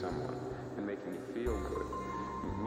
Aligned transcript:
someone 0.00 0.36
and 0.76 0.86
making 0.86 1.08
you 1.08 1.22
feel 1.32 1.56
good. 1.72 1.86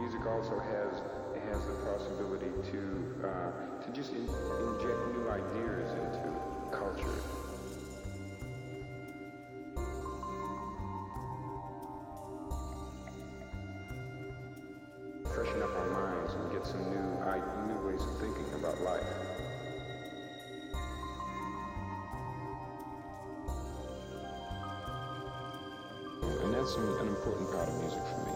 Music 0.02 0.26
also 0.26 0.58
has 0.60 1.02
has 1.46 1.66
the 1.66 1.74
possibility 1.86 2.50
to 2.72 2.82
uh, 3.24 3.52
to 3.86 3.92
just 3.94 4.12
in, 4.12 4.26
inject 4.26 5.00
new 5.14 5.30
ideas 5.30 5.92
into 5.94 6.30
culture. 6.72 7.20
Freshen 15.34 15.62
up 15.62 15.70
our 15.76 15.90
minds 15.92 16.34
and 16.34 16.52
get 16.52 16.66
some 16.66 16.82
new 16.90 17.10
new 17.68 17.88
ways 17.88 18.02
of 18.02 18.20
thinking 18.20 18.52
about 18.56 18.82
life. 18.82 19.29
That's 26.60 26.76
an 26.76 27.08
important 27.08 27.50
part 27.52 27.70
of 27.70 27.76
music 27.80 28.02
for 28.06 28.20
me. 28.26 28.29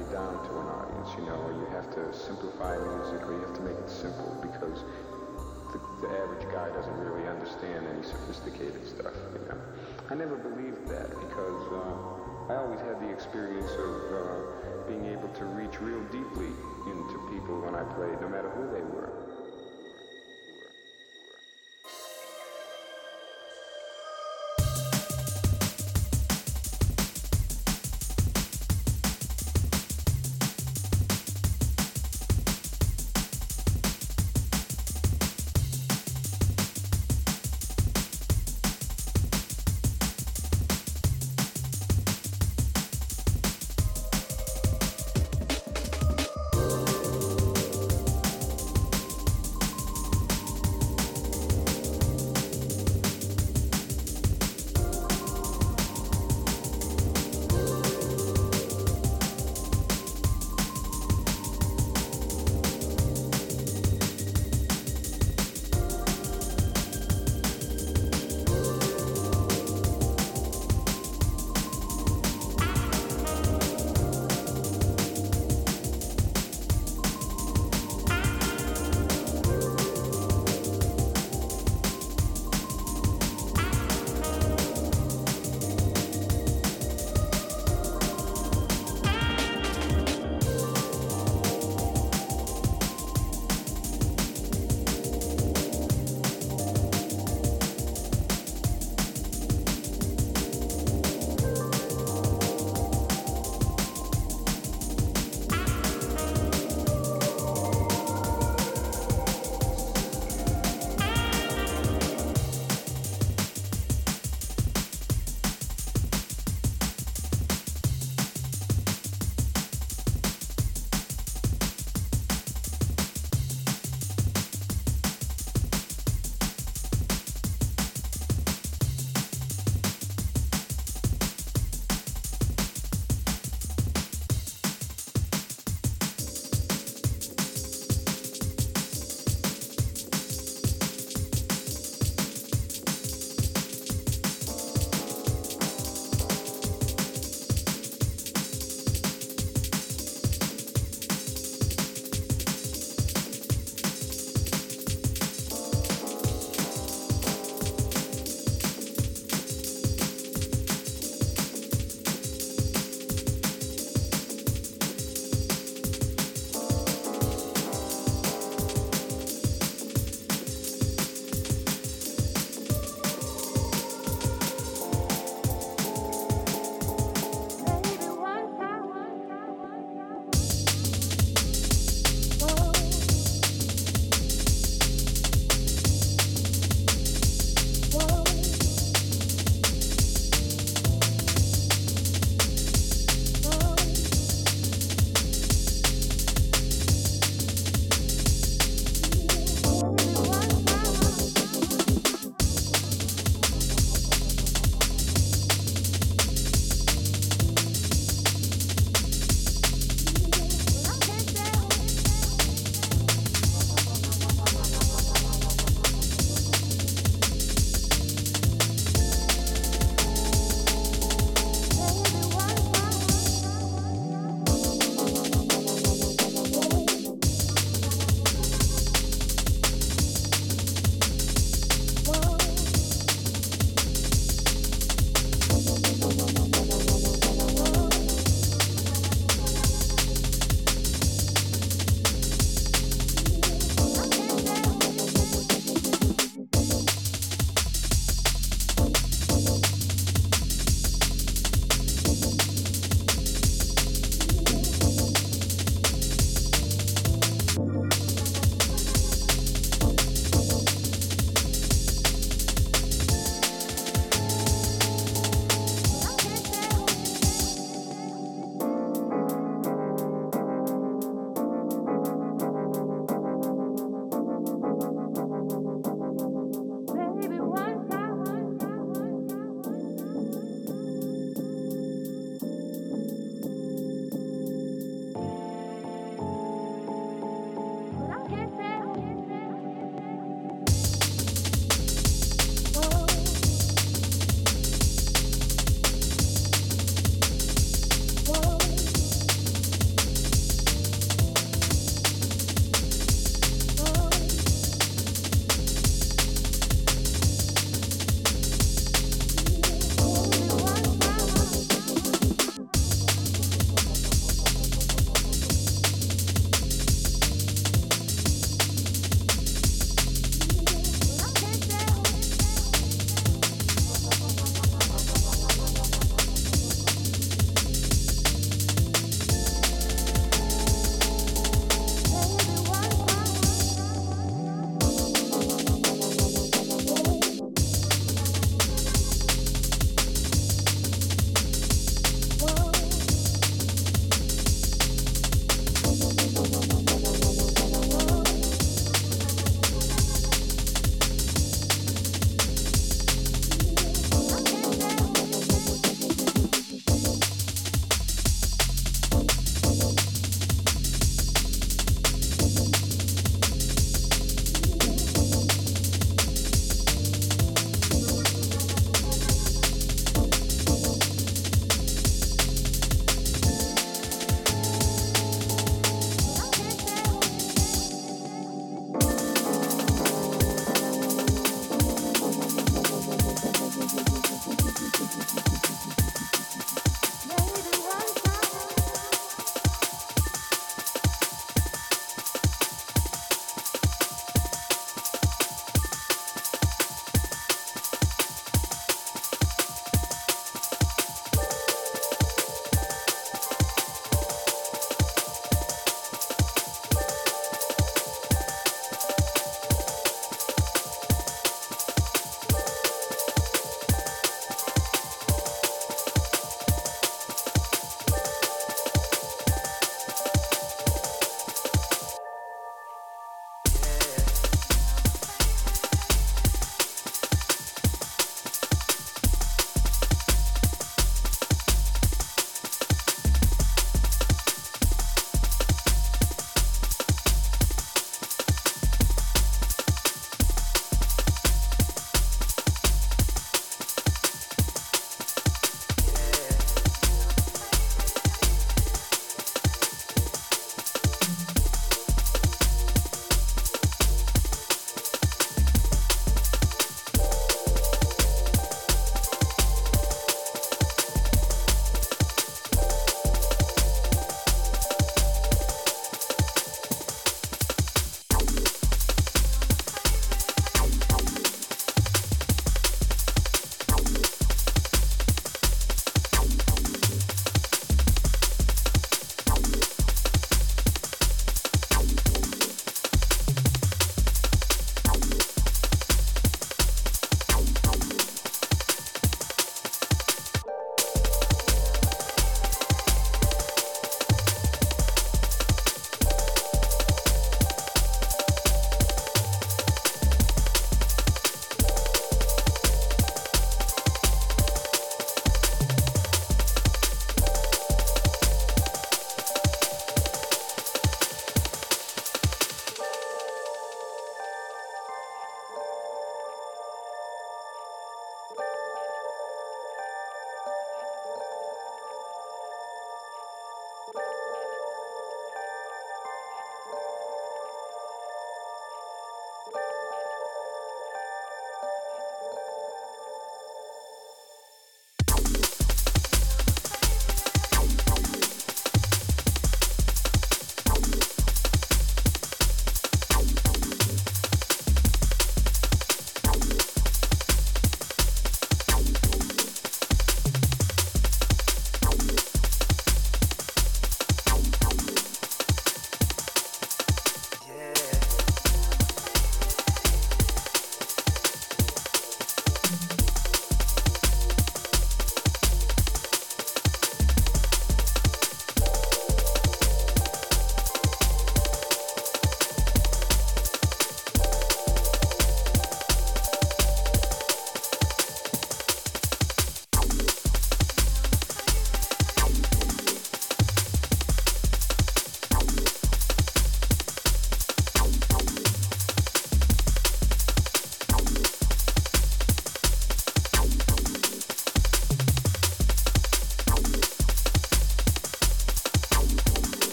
down 0.00 0.40
to 0.48 0.52
an 0.56 0.68
audience, 0.72 1.12
you 1.20 1.24
know, 1.28 1.52
you 1.52 1.68
have 1.76 1.92
to 1.92 2.16
simplify 2.16 2.72
music 2.80 3.20
or 3.28 3.36
you 3.36 3.44
have 3.44 3.52
to 3.52 3.60
make 3.60 3.76
it 3.76 3.90
simple 3.90 4.32
because 4.40 4.84
the, 5.68 5.80
the 6.00 6.08
average 6.08 6.48
guy 6.48 6.72
doesn't 6.72 6.96
really 6.96 7.28
understand 7.28 7.84
any 7.84 8.02
sophisticated 8.02 8.80
stuff, 8.88 9.12
you 9.36 9.44
know. 9.52 9.60
I 10.08 10.14
never 10.14 10.36
believed 10.36 10.88
that 10.88 11.12
because 11.12 11.60
uh, 11.68 12.52
I 12.52 12.56
always 12.56 12.80
had 12.80 13.00
the 13.04 13.10
experience 13.12 13.72
of 13.76 13.92
uh, 14.16 14.88
being 14.88 15.04
able 15.12 15.28
to 15.28 15.44
reach 15.44 15.76
real 15.80 16.00
deeply 16.08 16.48
into 16.88 17.20
people 17.28 17.60
when 17.60 17.76
I 17.76 17.84
played, 17.92 18.16
no 18.20 18.28
matter 18.32 18.48
who 18.48 18.72
they 18.72 18.84
were. 18.96 19.11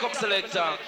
Jakob 0.00 0.14
Selector. 0.14 0.78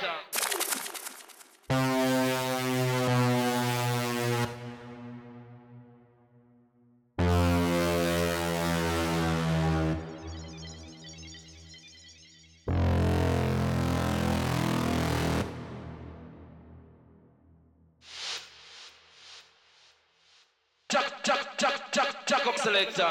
Jacob 22.27 22.59
Selector. 22.59 23.10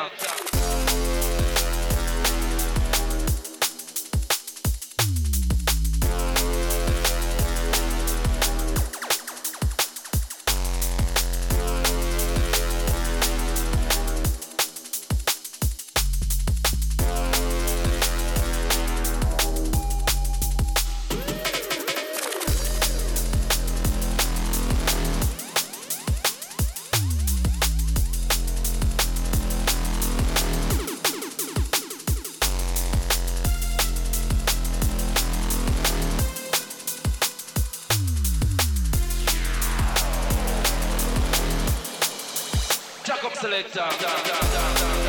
Selector. 43.41 45.08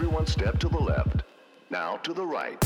Everyone 0.00 0.26
step 0.26 0.58
to 0.60 0.68
the 0.70 0.78
left. 0.78 1.24
Now 1.68 1.98
to 1.98 2.14
the 2.14 2.24
right. 2.24 2.56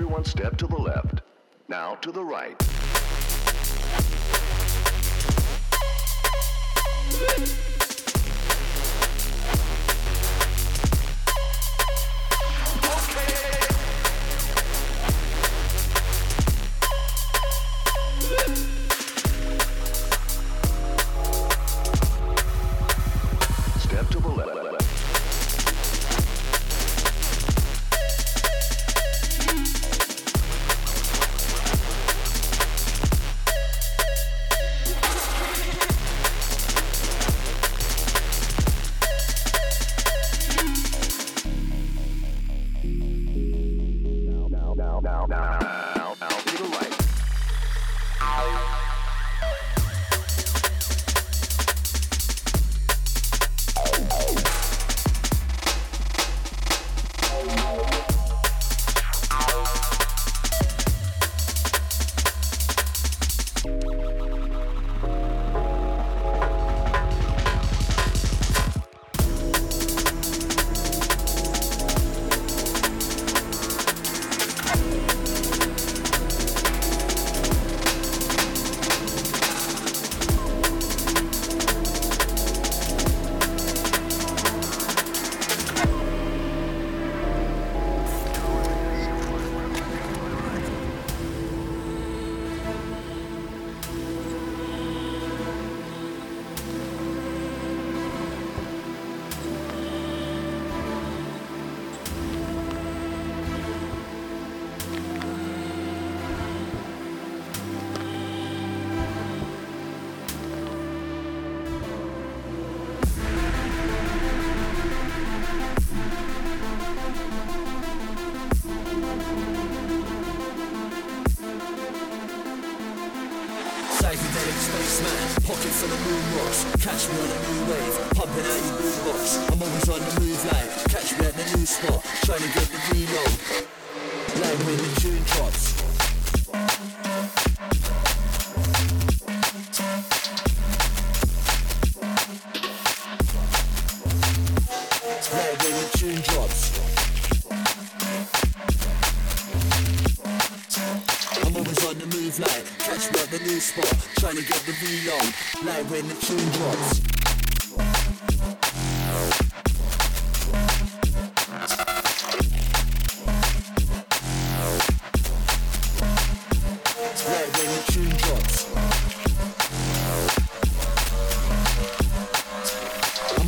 Everyone 0.00 0.24
step 0.24 0.56
to 0.56 0.66
the 0.66 0.78
left. 0.78 1.20
Now 1.68 1.94
to 1.96 2.10
the 2.10 2.24
right. 2.24 2.56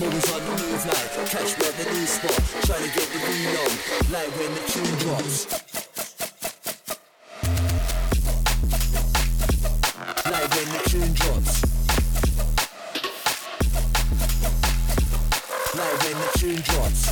Always 0.02 0.32
on 0.32 0.40
the 0.42 0.50
move 0.50 0.84
like 0.86 1.10
Catch 1.30 1.58
me 1.58 1.66
at 1.68 1.74
the 1.78 1.84
new 1.92 2.06
spot 2.06 2.34
Trying 2.66 2.82
to 2.82 2.90
get 2.90 3.06
the 3.14 3.18
reload 3.22 3.72
Like 4.10 4.30
when 4.36 4.52
the 4.54 4.60
tune 4.66 4.98
drops 4.98 5.72
like 10.32 10.54
when 10.56 10.68
the 10.72 10.78
tune 10.88 11.12
drops. 11.12 11.62
Like 15.76 15.98
when 16.02 16.16
the 16.18 16.30
tune 16.38 16.62
drops. 16.62 17.02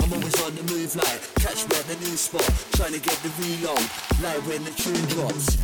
I'm 0.00 0.12
always 0.12 0.42
on 0.42 0.54
the 0.54 0.62
move 0.72 0.96
like 0.96 1.34
catch 1.36 1.68
me 1.68 1.76
at 1.76 1.86
the 1.86 1.96
new 1.96 2.16
spot, 2.16 2.48
trying 2.72 2.92
to 2.92 3.00
get 3.00 3.16
the 3.22 3.30
reload. 3.38 3.84
Like 4.22 4.46
when 4.46 4.64
the 4.64 4.70
tune 4.70 5.06
drops. 5.08 5.58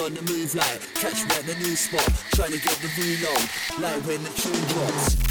On 0.00 0.14
the 0.14 0.22
move 0.22 0.54
like 0.54 0.80
Catch 0.94 1.24
me 1.24 1.52
the 1.52 1.58
new 1.58 1.76
spot 1.76 2.08
Trying 2.34 2.52
to 2.52 2.58
get 2.58 2.76
the 2.80 2.88
reload 2.96 3.82
Like 3.82 4.06
when 4.06 4.22
the 4.22 4.30
tune 4.30 4.64
drops 4.68 5.29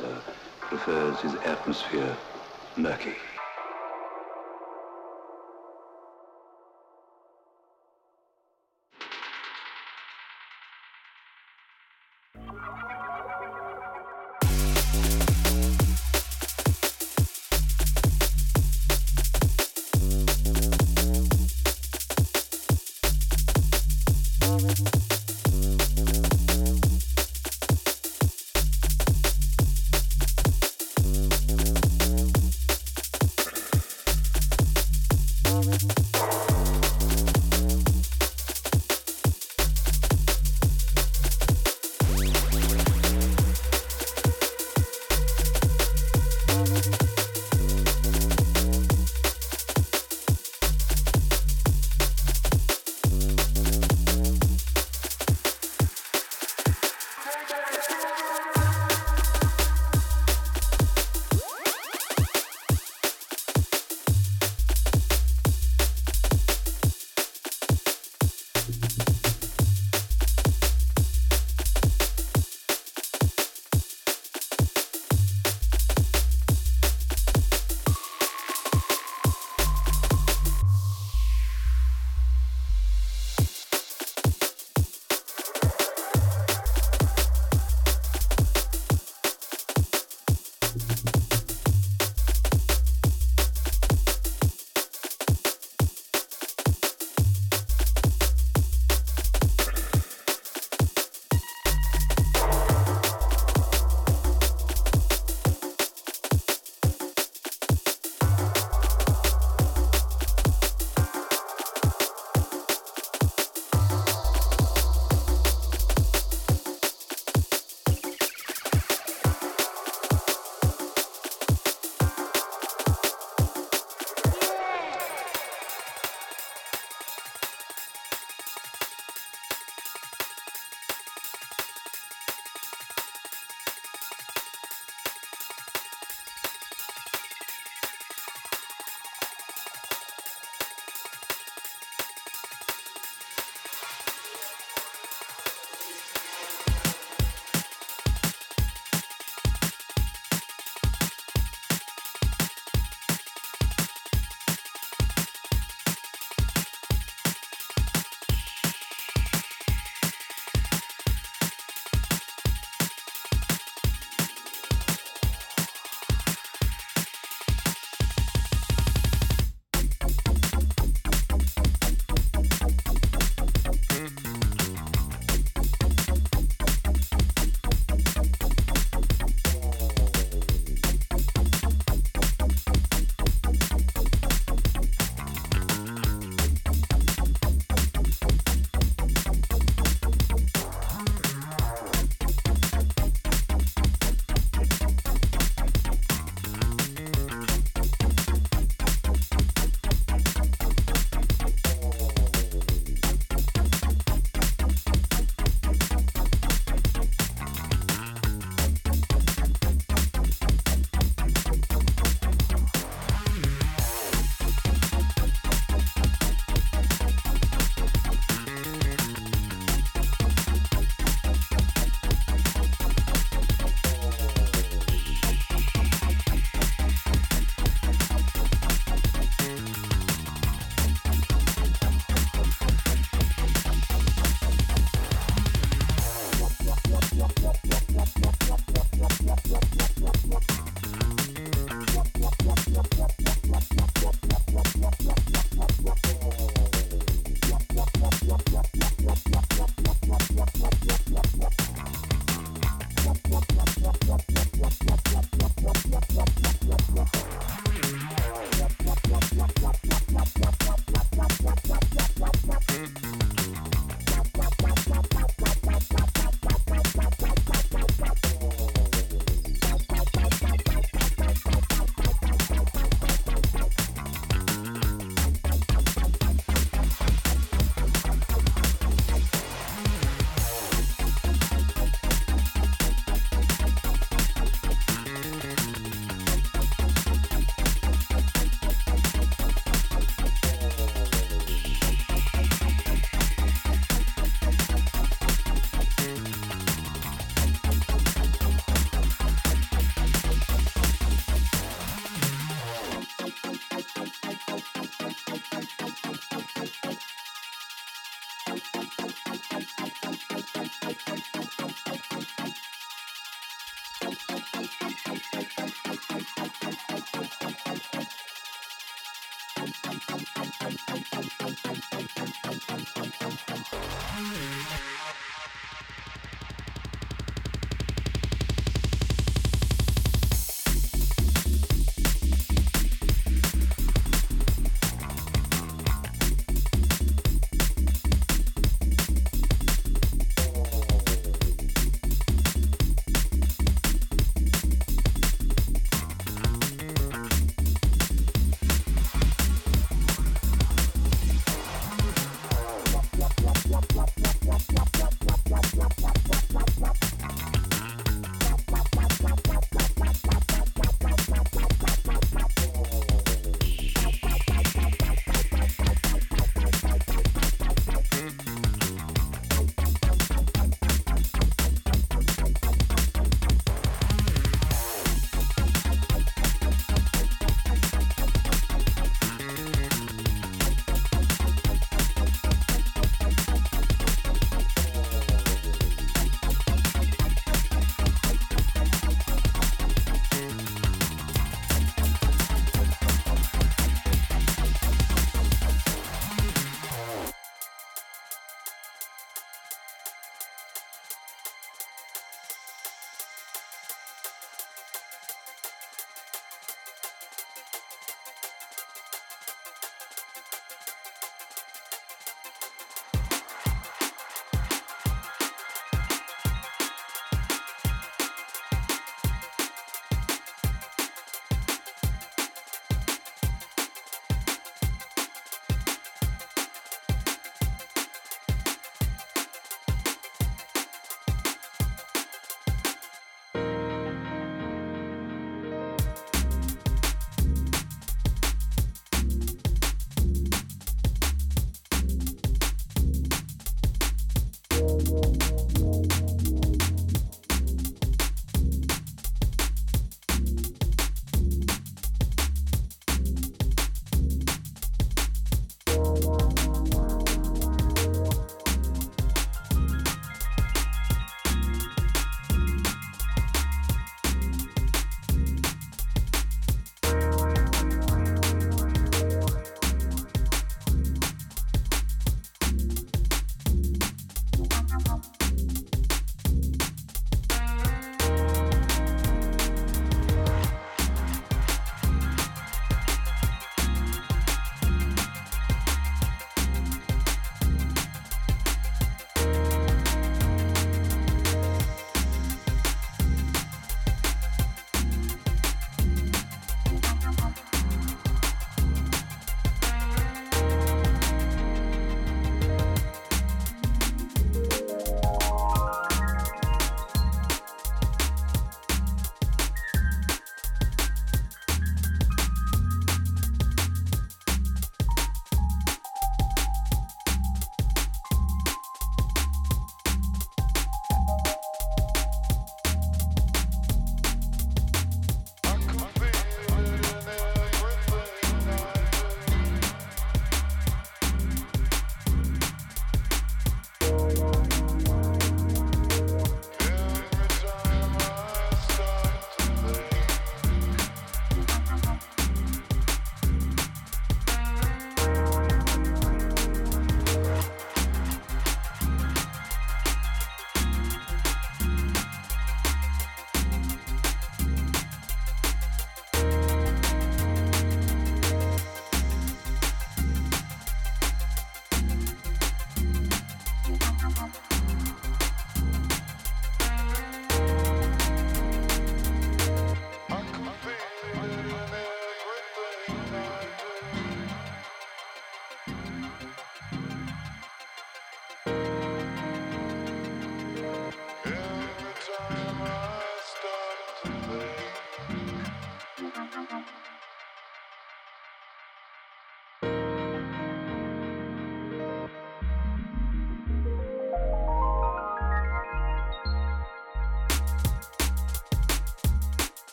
discover, 0.00 0.22
prefers 0.60 1.20
his 1.20 1.34
atmosphere 1.44 2.16
murky. 2.76 3.29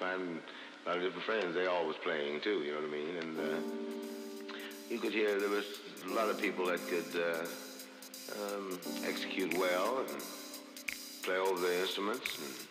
Find 0.00 0.40
a 0.86 0.88
lot 0.88 0.96
of 0.96 1.02
different 1.02 1.24
friends. 1.24 1.54
They 1.54 1.66
all 1.66 1.86
was 1.86 1.96
playing 1.96 2.40
too. 2.40 2.62
You 2.64 2.72
know 2.72 2.80
what 2.80 2.88
I 2.88 2.92
mean? 2.92 3.16
And 3.16 3.38
uh, 3.38 4.54
you 4.88 4.98
could 4.98 5.12
hear 5.12 5.38
there 5.38 5.50
was 5.50 5.66
a 6.10 6.14
lot 6.14 6.30
of 6.30 6.40
people 6.40 6.66
that 6.66 6.80
could 6.88 7.12
uh, 7.14 7.44
um, 8.40 8.80
execute 9.04 9.52
well 9.58 9.98
and 9.98 10.22
play 11.22 11.36
over 11.36 11.60
their 11.60 11.82
instruments. 11.82 12.38
And, 12.38 12.69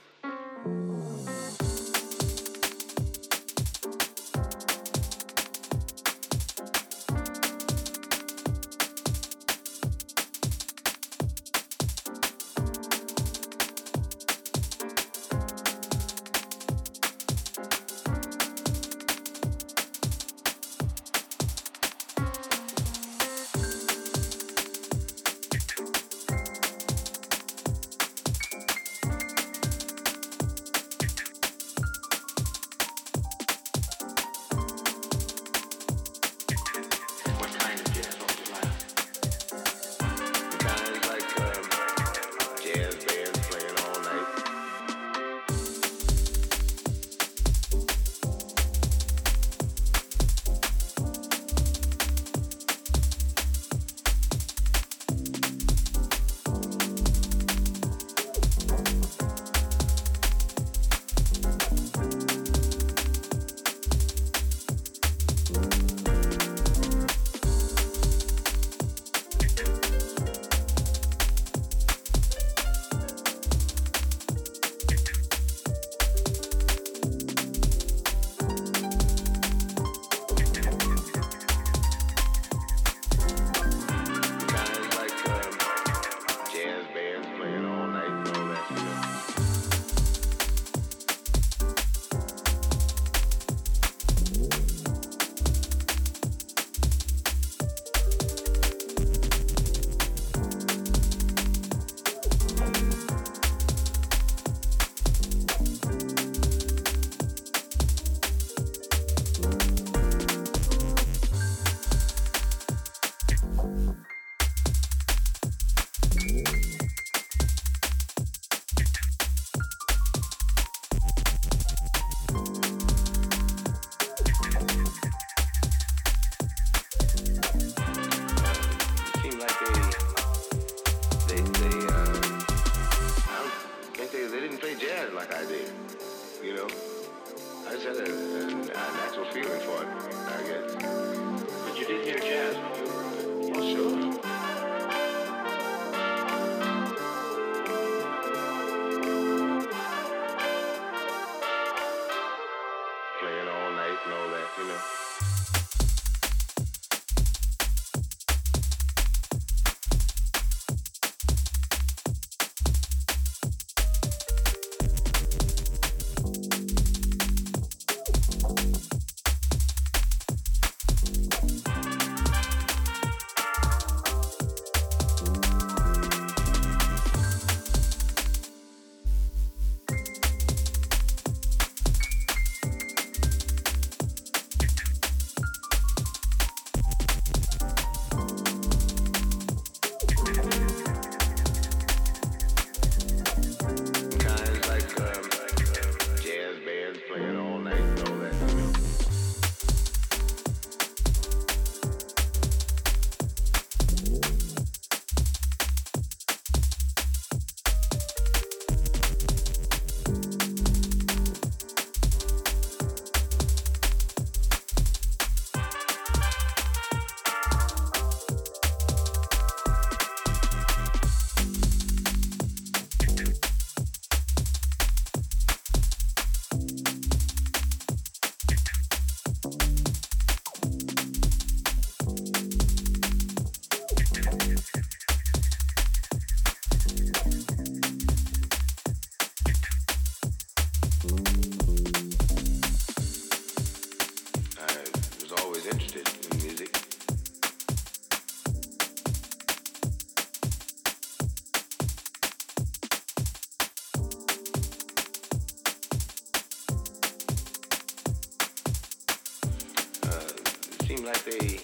like 261.10 261.26
they, 261.26 261.60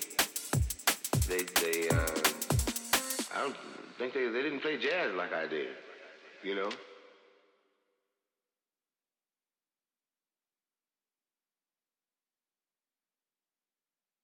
they, 1.28 1.43
they, 1.62 1.89
uh, 1.89 2.10
I 3.36 3.41
don't 3.41 3.56
think 4.00 4.14
they, 4.14 4.28
they 4.30 4.41
didn't 4.41 4.62
play 4.62 4.78
jazz 4.80 5.14
like 5.14 5.34
I 5.34 5.46
did, 5.46 5.68
you 6.41 6.56
know. 6.56 6.70